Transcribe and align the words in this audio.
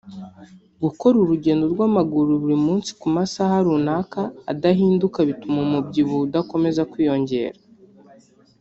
gukora 0.83 1.15
urugendo 1.23 1.63
rw’amaguru 1.73 2.29
buri 2.41 2.57
munsi 2.65 2.89
ku 2.99 3.07
masaha 3.15 3.55
runaka 3.65 4.21
adahinduka 4.51 5.19
bituma 5.29 5.57
umubyibuho 5.67 6.21
udakomeza 6.27 6.81
kwiyongera 6.91 7.59